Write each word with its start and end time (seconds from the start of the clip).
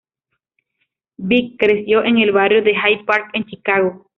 Vic 1.19 1.59
creció 1.59 2.03
en 2.03 2.17
el 2.17 2.31
barrio 2.31 2.63
de 2.63 2.73
Hyde 2.73 3.05
Park 3.05 3.29
en 3.33 3.45
Chicago. 3.45 4.09